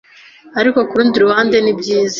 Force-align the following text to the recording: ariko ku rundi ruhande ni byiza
ariko 0.59 0.79
ku 0.87 0.93
rundi 0.99 1.17
ruhande 1.25 1.57
ni 1.61 1.73
byiza 1.79 2.09